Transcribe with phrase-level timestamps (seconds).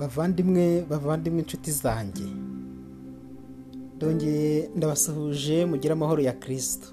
[0.00, 2.26] bavandimwe bavandimwe inshuti zanjye.
[3.96, 6.88] Ndongeye ndabasuhuje mugire amahoro ya kirisito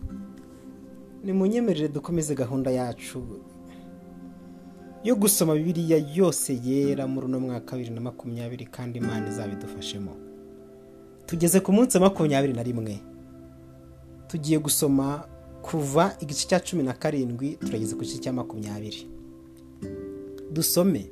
[1.23, 3.20] nimunyemerere dukomeze gahunda yacu
[5.04, 10.12] yo gusoma bibiliya yose yera muri uno mwaka wa bibiri na makumyabiri kandi imana izabidufashemo.
[11.26, 12.99] Tugeze ku munsi wa makumyabiri na rimwe.
[14.27, 15.27] Tugiye gusoma
[15.62, 19.08] kuva igice cya cumi na karindwi turageze ku gice cya makumyabiri.
[20.52, 21.08] Dusome.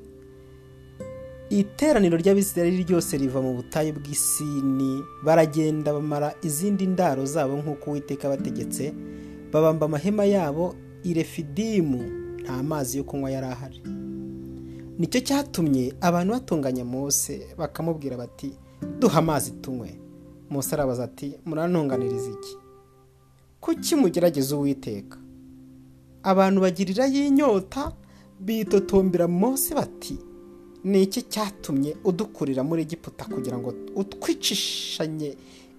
[1.49, 8.93] Iteraniro ry'abisirayeli ryose riva mu butayu bw'isini baragenda bamara izindi ndaro zabo nk'uko uwiteka bategetse
[9.51, 12.01] babamba amahema yabo i refidimu
[12.43, 13.81] nta mazi yo kunywa yari ahari.
[14.97, 18.51] Nicyo cyatumye abantu batunganya mose bakamubwira bati
[18.99, 19.99] duha amazi tunywe.
[20.49, 22.53] Mose arabaza ati murantunganiriza iki?
[23.59, 25.17] Kuki mugerageza uwiteka?
[26.23, 27.91] Abantu bagirira y'inyota
[28.39, 30.17] bitotombera mose bati
[30.85, 35.29] ni iki cyatumye udukurira muri Egiputa kugira ngo utwicishanye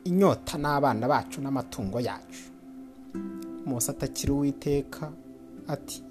[0.04, 2.44] inyota n'abana bacu n'amatungo yacu?
[3.66, 5.12] Mose atakiri uwiteka
[5.68, 6.02] ati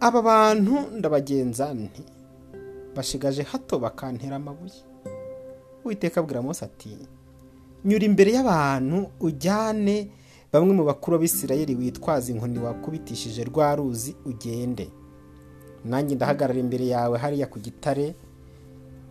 [0.00, 2.02] aba bantu ndabagenza nti
[2.96, 4.80] bashigaje hato bakantera amabuye.
[5.84, 6.90] Uwiteka abwira mose ati
[7.84, 9.96] nyura imbere y'abantu ujyane
[10.52, 14.88] bamwe mu bakuru b'isirayeli witwaza inkoni wakubitishije rwa ruzi ugende.
[15.88, 18.14] Nanjye ndahagarara imbere yawe hariya ku gitare.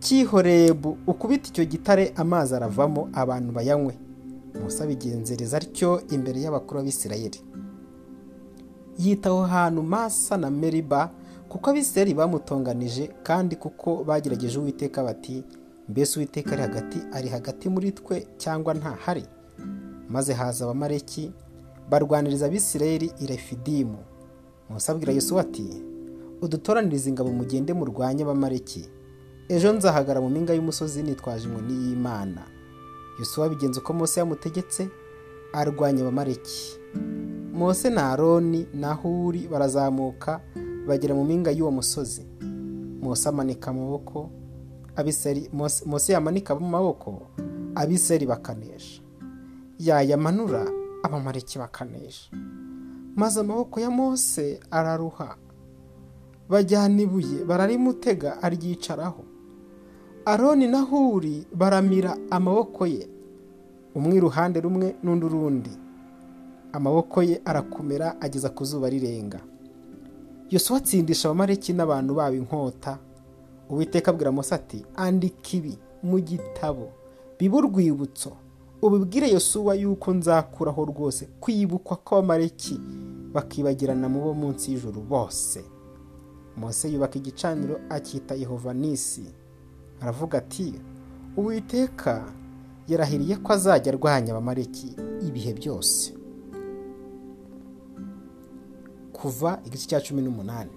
[0.00, 3.94] Cy'ihorebu ukubita icyo gitare amazi aravamo abantu bayanywe.
[4.62, 7.40] Musa abigenzereza atyo imbere y'abakuru b'isirayeli
[8.98, 11.10] yita aho hantu masa na meriba
[11.48, 15.44] kuko abisirayeli bamutonganije kandi kuko bagerageje uwiteka bati
[15.88, 19.24] mbese uwiteka ari hagati ari hagati muri twe cyangwa ntahari?
[20.08, 21.30] Maze haza abamareki
[21.90, 23.98] barwaniriza abisirayeli i refidimu.
[24.70, 25.82] Musa abwira yosuwa ati
[26.42, 28.88] udutoraniriza ingabo mugende murwanye abamareki.
[29.48, 32.42] Ejo nzahagara mu mpinga y'umusozi nitwaje inkoni y'imana.
[33.18, 34.88] Yosuwa abigenza uko mose yamutegetse
[35.52, 36.78] arwanya abamareki.
[37.52, 40.40] Mose na aroni na huri barazamuka
[40.86, 42.26] bagera mu mpinga y'uwo musozi.
[43.02, 44.30] Mose amanika amaboko
[45.86, 47.26] mose yamanika amaboko
[47.74, 49.02] abiseri bakanesha.
[49.78, 50.66] Yayamanura
[51.02, 52.30] abamareki bakanesha.
[53.16, 55.36] Maze amaboko ya mose araruha.
[56.48, 59.24] Bajyana ibuye bararimutega aryicaraho.
[60.24, 63.08] Aroni na huri baramira amaboko ye.
[63.94, 65.70] Umwe iruhande rumwe n'undi urundi.
[66.72, 69.40] Amaboko ye arakomera ageza ku zuba rirenga.
[70.50, 72.98] Yosuwa atsindisha abamareki n'abantu babo inkota.
[73.70, 76.88] Uwiteka abwira mose ati andika ibi mu gitabo.
[77.38, 78.32] Bibe urwibutso.
[78.82, 81.28] Ubibwire yosuwa yuko nzakuraho rwose.
[81.40, 82.80] Kwibukwa kw'abamareki
[83.32, 85.64] bakibagirana mu bo munsi y'ijuru bose.
[86.58, 89.24] Mose yubaka igicaniro akita yehova nisi.
[90.00, 90.74] Aravuga ati
[91.36, 92.24] uwiteka
[92.88, 96.14] yarahiriye ko azajya arwanya abamareki ibihe byose.
[99.12, 100.70] Kuva igice cya cumi n'umunani.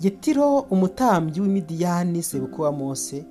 [0.00, 3.24] Yetiro umutambyi w'imidiyani sebuko wa mose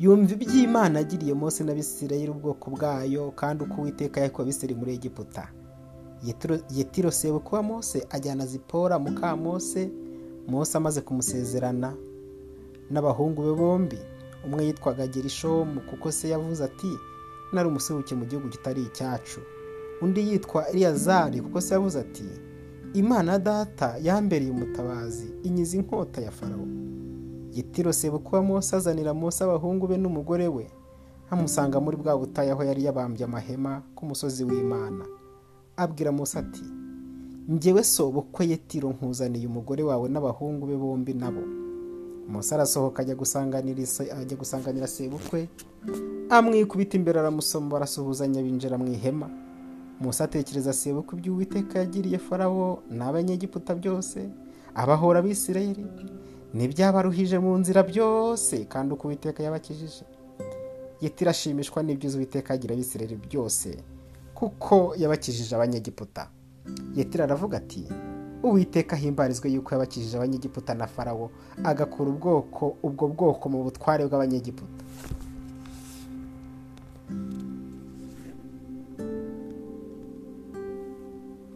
[0.00, 5.48] yumva iby'imana agiriye mose n'abisirayeli ubwoko bwayo kandi uko uwiteka yakuwe abisiri muri egiputa.
[6.76, 9.90] Yetiro sebuko wa mose ajyana zipora muka mose
[10.48, 11.94] mose amaze kumusezerana
[12.90, 13.98] n'abahungu be bombi
[14.46, 16.90] umwe yitwaga gerishomu kuko se yavuze ati
[17.52, 19.40] nari umusuhuke mu gihugu kitari icyacu.
[20.02, 22.24] Undi yitwa eliyazari kuko se yavuze ati
[22.94, 26.66] imana data yambereye umutabazi inyiza inkota ya farawo.
[27.52, 30.66] Yitiro sebukuba mose azanira mose abahungu be n'umugore we
[31.30, 35.04] amusanga muri bwa butayu aho yari yabambye amahema ku musozi w'imana.
[35.76, 36.62] Abwira mose ati
[37.52, 41.42] ngewe sobukwe yetiro nkuzaniye umugore wawe n'abahungu be bombi nabo.
[42.28, 43.14] Mose arasohoka ajya
[44.36, 45.48] gusanganira sebukwe
[46.30, 49.30] amwikubita imbere aramusoma barasuhuzanya binjira mu ihema.
[50.00, 54.28] Mose atekereza sebukwe iby'uwiteka yagiriye farawo n'abanyegiputa byose
[54.74, 55.86] abahora abisirayeli.
[56.54, 60.02] N'ibyabaruhije mu nzira byose kandi uko uwiteka yabakijije.
[61.00, 63.68] Yetiro ashimishwa n'ibyiza uwiteka agira abisirayeli byose
[64.34, 66.26] kuko yabakijije abanyegiputa.
[66.96, 67.84] Yetiro aravuga ati
[68.42, 71.30] uwiteka ahimbarizwe yuko yabakijije abanyegiputa na farawo
[71.64, 74.82] agakura ubwoko ubwo bwoko mu butware bw'abanyegiputa.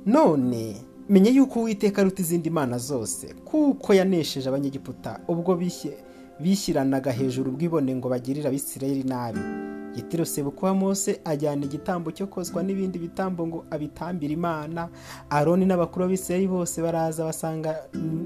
[0.06, 0.76] None
[1.08, 5.56] menye yuko uwiteka aruta izindi mana zose kuko yanesheje abanyegiputa ubwo
[6.42, 9.40] bishyiranaga hejuru ubwibone ngo bagirire abisirayeli nabi.
[9.96, 14.88] Yitiro sebuku wa mose ajyana igitambo cyo kozwa n'ibindi bitambo ngo abitambire imana.
[15.30, 17.24] Aroni n'abakuru b'abisirayeli bose baraza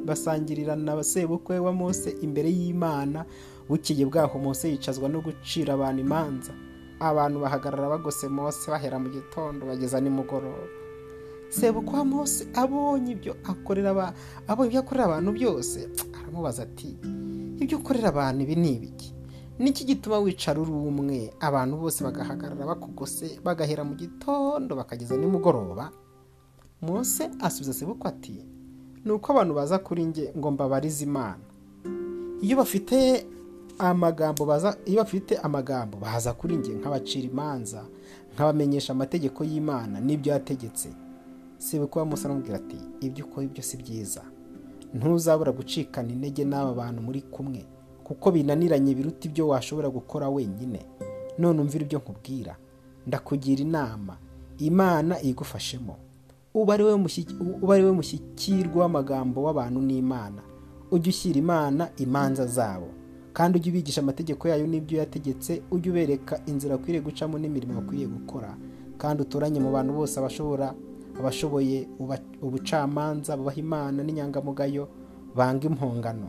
[0.04, 3.24] basangirira na sebukwe wa mose imbere y'imana.
[3.68, 6.52] Bukeye bwaho mose yicazwa no gucira abantu imanza.
[7.00, 10.68] Abantu bahagarara bagose mose bahera mu gitondo bageza nimugoroba.
[11.48, 13.90] Sebukwe wa mose abonye ibyo akorera
[15.04, 15.88] abantu byose.
[16.12, 16.96] Aramubaza ati
[17.64, 19.14] ibyo ukorera abantu ibi ni ibiki?
[19.58, 21.32] Niki gituma wicara uri umwe?
[21.40, 25.90] Abantu bose bagahagarara bakugose bagahera mu gitondo bakageza nimugoroba.
[26.82, 28.36] Mose asubiza sebukwe ati
[29.04, 31.44] ni uko abantu baza kuri nge ngo mbabarize imana.
[32.42, 33.26] Iyo bafite
[33.78, 37.84] amagambo baza iyo bafite amagambo baza kuri nge nk'abacira imanza
[38.34, 40.88] nkabamenyesha amategeko y'imana n'ibyo yategetse.
[41.58, 42.76] Sebukwe wa mose aramubwira ati
[43.06, 44.22] ibyo ukora ibyo si byiza.
[44.94, 47.66] Ntuzabura gucikana intege n'aba bantu muri kumwe
[48.04, 50.80] kuko binaniranye biruta ibyo washobora gukora wenyine.
[51.38, 52.56] None umvira ibyo nkubwira.
[53.06, 54.16] Ndakugira inama.
[54.58, 55.96] Imana igufashemo.
[56.54, 56.84] Uba ari
[57.84, 60.42] we mushyikirwa w'amagambo w'abantu n'imana.
[60.90, 62.86] Ujye ushyira imana imanza zabo.
[63.32, 68.54] Kandi ujye ubigisha amategeko yayo n'ibyo yategetse ujye ubereka inzira akwiriye gucamo n'imirimo bakwiriye gukora.
[68.98, 70.74] Kandi utoranye mu bantu bose abashobora
[71.18, 71.88] abashoboye
[72.42, 74.88] ubucamanza bubaha imana n'inyangamugayo
[75.34, 76.28] banga impongano.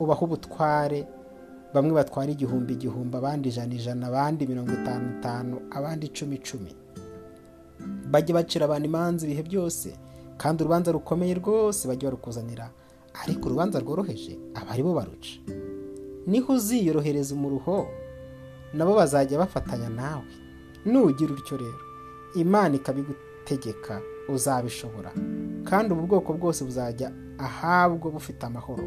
[0.00, 1.06] Ubaha ubutware
[1.74, 6.72] bamwe batwara igihumbi igihumbi abandi ijana ijana abandi mirongo itanu itanu abandi icumi icumi.
[8.10, 9.88] Bajye bacira abantu imanza ibihe byose
[10.40, 12.70] kandi urubanza rukomeye rwose bajye barukuzanira.
[13.22, 15.32] Ariko urubanza rworoheje aba ari bo baruca.
[16.26, 17.86] Niho uziyorohereza umuruho
[18.74, 20.26] nabo bazajya bafatanya nawe.
[20.86, 21.80] Nugira utyo rero.
[22.34, 24.00] Imana ikabigutegeka.
[24.28, 25.12] Uzabishobora.
[25.64, 28.84] Kandi ubu bwoko bwose buzajya ahabwo bufite amahoro.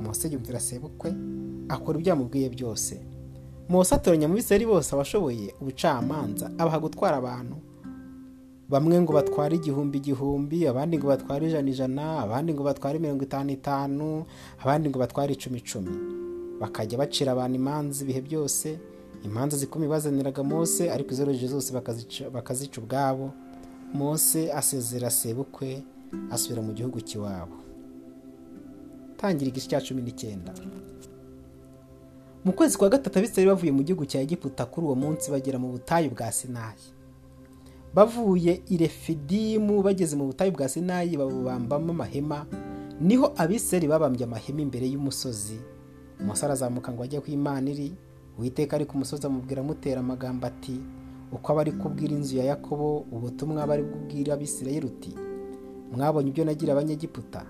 [0.00, 1.14] Mose yumvira sebukwe
[1.68, 3.00] akora ibyo yamubwiye byose.
[3.68, 7.56] Mose atoranya mu biseri bose abashoboye ubucamanza abaha gutwara abantu
[8.68, 13.50] bamwe ngo batware igihumbi igihumbi abandi ngo batware ijana ijana abandi ngo batware mirongo itanu
[13.52, 14.24] itanu
[14.62, 15.92] abandi ngo batware icumi icumi.
[16.60, 18.78] Bakajya bacira abantu imanza ibihe byose
[19.24, 21.68] imanza zikomeye bazaniraga mose ariko izoroheje zose
[22.32, 23.30] bakazica ubwabo.
[23.94, 25.82] Mose asezera sebukwe
[26.30, 27.56] asubira mu gihugu cy'iwabo.
[29.16, 30.52] Tangira igice cya cumi n'icyenda.
[32.44, 35.68] Mu kwezi kwa gatatu abisirayeli bavuye mu gihugu cya egiputa kuri uwo munsi bagera mu
[35.72, 36.86] butayu bwa sinayi.
[37.94, 42.46] Bavuye i refidimu bageze mu butayu bwa sinayi babambamo amahema
[43.00, 45.60] ni ho abisirayeli babambye amahema imbere y'umusozi.
[46.20, 47.94] Umusore arazamuka ngo ajye ku imana iri
[48.38, 50.80] uwiteka ari ku musozi amubwira amutera amagambo ati
[51.32, 55.12] uko aba ari kubwira inzu ya yakobo ubutumwa aba ari abisirayeli uti
[55.92, 57.42] mwabonye ibyo nagira abanyegiputa?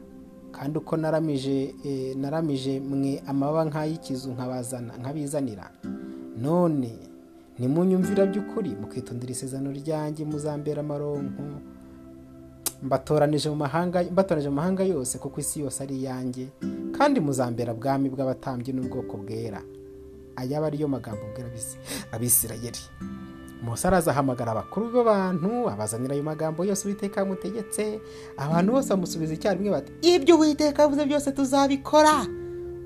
[0.52, 1.75] Kandi uko naramije
[2.17, 4.31] naramije mwe amababa nk'ay'ikizu
[5.00, 5.70] nkabizanira?
[6.37, 6.93] None
[7.58, 11.43] nimunyumvira by'ukuri mukitondera isezerano ryanjye muzambera amaronko
[12.82, 13.56] mbatoranije mu
[14.52, 16.49] mahanga yose kuko isi yose ari iyanjye
[16.99, 19.62] kandi muzambera bwami bw'abatambyi n'ubwoko bwera.
[20.37, 21.23] Ayaba ariyo magambo
[22.12, 22.82] abisirayeli.
[23.62, 28.00] Mose araza ahamagara abakuru b'abantu abazanira ayo magambo yose uwiteka yamutegetse.
[28.37, 32.26] Abantu bose bamusubiza icyarimwe bati ibyo uwiteka avuze byose tuzabikora.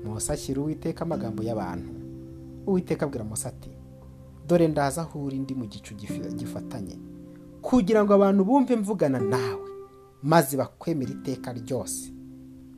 [0.05, 1.89] Mose ashyira uwiteka amagambo y'abantu.
[2.67, 3.69] Uwiteka abwira Mose ati
[4.47, 5.95] dore ndaza aho uri ndi mu gicu
[6.35, 6.97] gifatanye
[7.61, 9.67] kugira ngo abantu bumve mvugana nawe
[10.23, 12.13] maze bakwemera iteka ryose.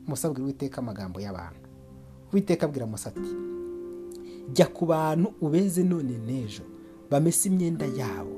[0.08, 1.68] Mose abwira uwiteka amagambo y'abantu.
[2.32, 3.36] Uwiteka abwira Mose ati
[4.54, 6.64] jya ku bantu ubeze none n'ejo.
[7.12, 8.36] Bamese imyenda yabo.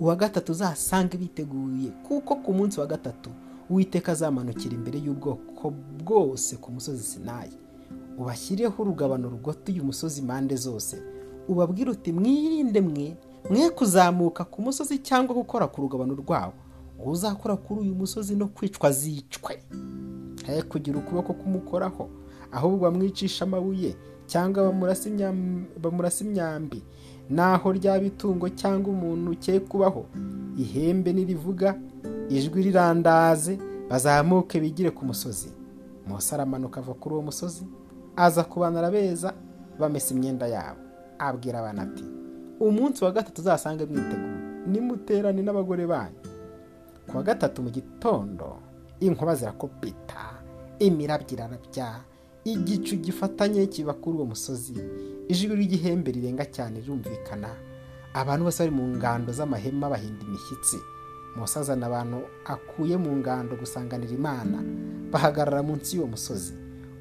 [0.00, 3.30] Uwa gatatu uzasange biteguye kuko ku munsi wa gatatu
[3.70, 5.70] uwiteka azamanukira imbere y'ubwoko
[6.04, 7.52] bwose ku musozi sinayi
[8.18, 11.02] ubashyireho urugabano rugotuye umusozi impande zose.
[11.48, 13.16] Ubabwire uti mwirinde mwe
[13.50, 16.52] mwe kuzamuka ku musozi cyangwa gukora ku rugabano rwawo.
[17.06, 19.62] Uzakora kuri uyu musozi no kwicwa azicwe
[20.46, 22.08] he kugira ukuboko kumukoraho
[22.52, 24.72] ahubwo bamwicisha amabuye cyangwa
[25.82, 26.82] bamurasa imyambi.
[27.32, 30.04] Naho ryaba itungo cyangwa umuntu ukeye kubaho
[30.58, 31.74] ihembe nirivuga
[32.28, 33.58] ijwi rirandaze
[33.90, 35.48] bazamuke bigire ku musozi.
[36.08, 37.64] Mose aramanuka ava kuri uwo musozi
[38.16, 39.32] aza ku bantu arabeza
[39.80, 40.80] bamesa imyenda yabo.
[41.18, 42.04] Abwira abantu ati
[42.60, 46.20] umunsi wa gatatu uzasange mwiteguye nimuterane n'abagore banyu.
[47.08, 48.58] Ku wa gatatu mu gitondo
[49.00, 50.22] inkuba zirakopita
[50.78, 51.88] imirabyo irarabya
[52.44, 54.74] igicu gifatanye kiba kuri uwo musozi.
[55.28, 57.48] Ijwi ry'ihembe rirenga cyane rirumvikana
[58.14, 60.76] abantu bose bari mu ngando z'amahema bahinda imishyitsi.
[61.36, 64.58] Mose azana abantu akuye mu ngando gusanganira imana.
[65.12, 66.52] Bahagarara munsi y'uwo musozi.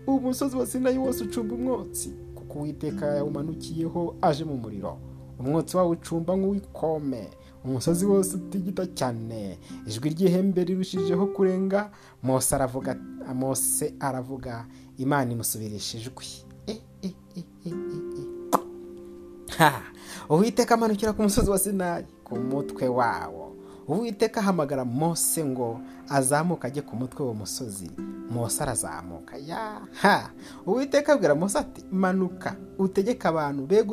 [0.07, 4.97] Uwo musozi wa sinayi wose ucumba umwotsi kuko uwiteka yawumanukiyeho aje mu muriro.
[5.39, 7.29] Umwotsi wawo ucumba nk'uw'ikome.
[7.65, 9.57] Umusozi wose utigita cyane.
[9.87, 11.91] Ijwi ry'ihembe rirushijeho kurenga.
[12.23, 12.95] Mose aravuga
[13.35, 14.65] mose aravuga
[14.97, 16.25] imana imusubirisha ijwi.
[20.29, 23.55] Uwiteka amanukira ku musozi wa sinayi ku mutwe wawo.
[23.87, 27.91] Uwiteka ahamagara mose ngo azamuke ajye ku mutwe w'uwo musozi.
[28.31, 29.37] Mose arazamuka.
[29.37, 30.31] Yaha
[30.65, 33.83] uwiteka abwira mose ati manuka utegeke abantu be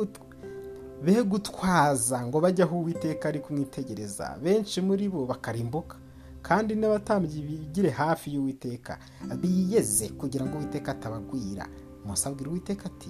[1.03, 4.37] gutwaza ngo bajye aho uwiteka ari kumwitegereza.
[4.43, 5.97] Benshi muri bo bakarimbuka
[6.41, 8.97] kandi n'abatambyi bigire hafi y'uwiteka
[9.41, 11.67] biyeze kugira ngo uwiteka atabagwira.
[12.05, 13.09] Mose abwira uwiteka ati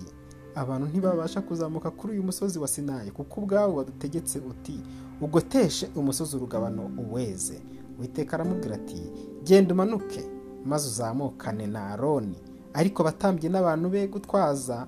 [0.56, 4.80] abantu ntibabasha kuzamuka kuri uyu musozi wa sinayi kuko ubwawe wadutegetse uti
[5.22, 7.62] ugoteshe umusozi urugabano uweze.
[8.00, 9.02] Witeka aramubwira ati
[9.44, 10.26] genda umanuke
[10.66, 12.38] maze uzamukane na aroni.
[12.74, 14.88] Ariko batambye n'abantu be gutwaza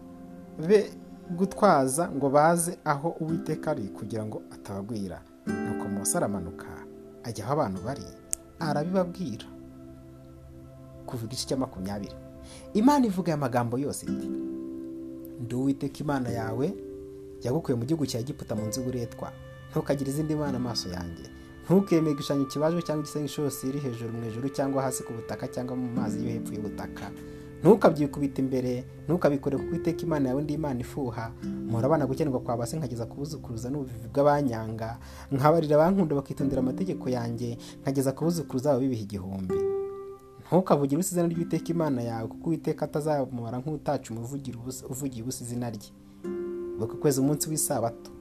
[0.67, 0.91] be
[1.37, 6.67] gutwaza ngo baze aho uwiteka ari kugira ngo atabagwira nuko Mose aramanuka
[7.23, 8.03] ajya aho abantu bari
[8.59, 9.45] arabibabwira.
[11.05, 12.15] Kuva igice cya makumyabiri.
[12.73, 14.27] Imana ivuga aya magambo yose iti
[15.41, 16.73] ndi uwiteka imana yawe
[17.43, 19.31] yagukuye mu gihugu cya Egiputa mu nzu y'uburetwa.
[19.71, 21.25] Ntukagire izindi mana amaso yanjye.
[21.65, 25.75] Ntukemere igishushanyo kibajwe cyangwa igisenge cyose iri hejuru mu ijuru cyangwa hasi ku butaka cyangwa
[25.75, 27.09] mu mazi yo hepfo y'ubutaka.
[27.61, 31.31] Ntukabyikubita imbere ntukabikore kuko iteka imana yawe ndi imana ifuha.
[31.69, 34.97] Murabana gukenerwa kwa base nkageza kubuzukuruza n'ubuvivi bw'abanyanga.
[35.31, 39.55] Nkabarira abankunda bakitondera amategeko yanjye nkageza kubuzukuruza babo bibiha igihumbi.
[40.47, 43.61] Ntukavugire ubusa izina ry'uwiteka imana yawe kuko uwiteka atazamubara
[44.11, 44.57] umuvugira
[44.89, 45.89] uvugiye ubusa izina rye
[46.79, 48.11] buka kwezi umunsi w'isabato.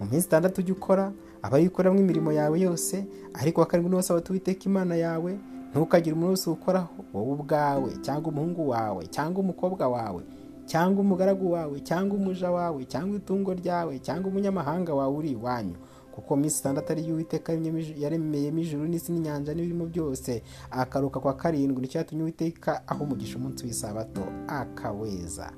[0.00, 1.12] Mu minsi itandatu ujya ukora
[1.42, 5.38] abayikoramo imirimo yawe yose ariko wa karindwi n'uwasabato uwiteka imana yawe
[5.76, 10.22] ntukagire umuntu wese uwukoraho wowe ubwawe cyangwa umuhungu wawe cyangwa umukobwa wawe
[10.66, 15.76] cyangwa umugaragu wawe cyangwa umuja wawe cyangwa itungo ryawe cyangwa umunyamahanga wawe uri iwanyu.
[16.14, 17.52] Kuko minsi itandatu ariyo uwiteka
[17.98, 23.36] yaremeyemo ijuru n'isi n'inyanja n'ibirimo byose akaruka kwa karindwi ni cyo yatumye uwiteka aho umugisha
[23.38, 25.52] umunsi w'isabato akaweza.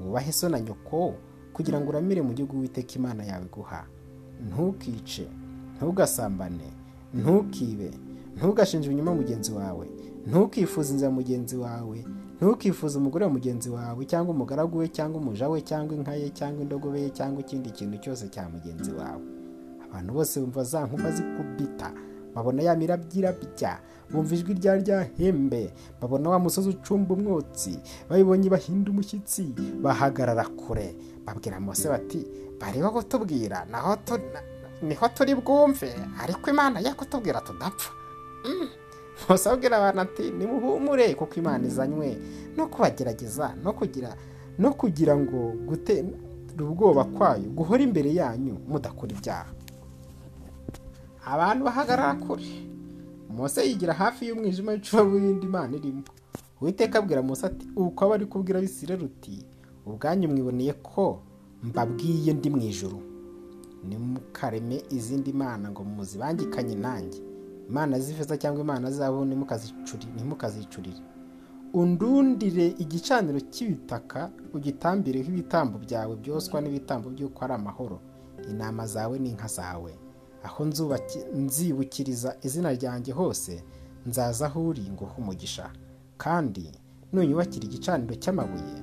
[0.00, 1.14] Wubahe so na nyoko
[1.52, 3.86] kugira ngo uramire mu gihugu witeka imana yawe guha
[4.48, 5.26] ntukice
[5.76, 6.70] ntugasambane
[7.14, 7.90] ntukibe
[8.38, 9.86] ntugashinje inyuma mugenzi wawe.
[10.26, 12.04] Ntukifuze inzira mugenzi wawe.
[12.38, 16.62] Ntukifuze umugore wa mugenzi wawe cyangwa umugaragu we cyangwa umuja we cyangwa inka ye cyangwa
[16.62, 19.22] indogobe ye cyangwa ikindi kintu cyose cya mugenzi wawe.
[19.90, 21.92] Abantu bose bumva za nkuba zikubita.
[22.34, 23.80] Babona ya mirabyo irabya
[24.10, 27.78] bumva ijwi rya hembe babona wa musozi ucumba umwotsi.
[28.08, 29.42] Babibonye bahinda umushyitsi.
[29.82, 30.94] Bahagarara kure.
[31.26, 32.22] Babwira mose bati
[32.60, 33.96] bareba kutubwira naho
[34.82, 35.90] ni ho turi bwumve.
[36.22, 37.97] Ariko imana ye kutubwira tudapfa.
[39.28, 42.16] Mose abwira abantu ati nimuhumure kuko imana izanywe.
[42.56, 44.16] No kubagerageza no kugira
[44.58, 46.08] no kugira ngo gutera
[46.60, 49.50] ubwoba kwayo guhora imbere yanyu mudakora ibyaha.
[51.24, 52.44] Abantu bahagarara kure.
[53.30, 56.02] Mose yigira hafi y'umwijima w'icuraburindi imana irimo.
[56.60, 59.44] Uwiteka abwira mose ati uko aba ari kubwira abisirayeli uti
[59.86, 61.22] ubwanyu mwiboneye ko
[61.62, 62.98] mbabwiye ndi mu ijuru.
[63.88, 67.20] Nimukareme izindi mana ngo muzibangikanye nanjye.
[67.68, 71.00] Imana z'ifeza cyangwa imana zabo ntimukazicurire.
[71.74, 78.00] Undundire igicaniro cy'ibitaka ugitambireho ibitambo byawe byoswa n'ibitambo by'uko ari amahoro.
[78.50, 79.92] Intama zawe n'inka zawe.
[80.44, 80.64] Aho
[81.34, 83.62] nzibukiriza izina ryanjye hose
[84.06, 85.70] nzaza aho uri nguhe umugisha.
[86.16, 86.72] Kandi
[87.12, 88.76] nunyubakira igicaniro cy'amabuye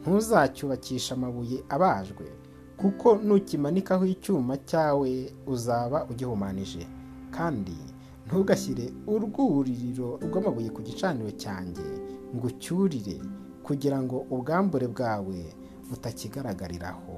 [0.00, 2.24] ntuzacyubakisha amabuye abajwe
[2.80, 5.10] kuko nukimanikaho icyuma cyawe
[5.46, 6.86] uzaba ugihumanije.
[7.30, 7.76] Kandi
[8.30, 11.82] ntugashyire urwuririro rw'amabuye ku gicaniro cyanjye.
[12.34, 13.18] Ngo ucyurire
[13.66, 15.38] kugira ngo ubwambure bwawe
[15.90, 17.09] butakigaragariraho